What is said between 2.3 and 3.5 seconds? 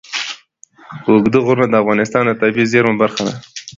طبیعي زیرمو برخه ده.